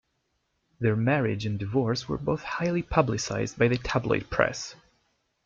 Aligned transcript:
Their 0.79 0.95
marriage 0.95 1.45
and 1.45 1.59
divorce 1.59 2.09
were 2.09 2.17
both 2.17 2.41
highly 2.41 2.81
publicised 2.81 3.55
by 3.59 3.67
the 3.67 3.77
tabloid 3.77 4.31
press. 4.31 4.73